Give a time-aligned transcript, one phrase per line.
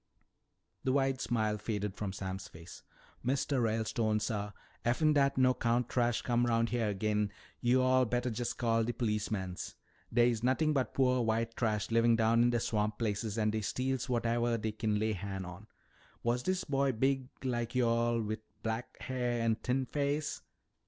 [0.83, 2.81] The wide smile faded from Sam's face.
[3.23, 4.49] "Mistuh Ralestone, suh,
[4.83, 9.75] effen dat no 'count trash comes 'round heah agin, yo'all bettah jest call de policemans.
[10.11, 14.07] Dey's nothin' but poah white trash livin' down in de swamp places an' dey steals
[14.07, 15.67] whatevah dey kin lay han' on.
[16.23, 20.41] Was dis boy big like yo'all, wi' black hair an' a thin face?"